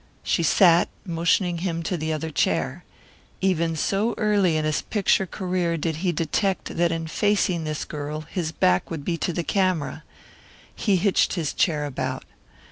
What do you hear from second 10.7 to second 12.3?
He hitched his chair about.